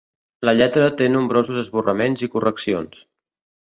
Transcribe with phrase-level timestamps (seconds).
[0.47, 3.09] La lletra té nombrosos esborraments i correccions.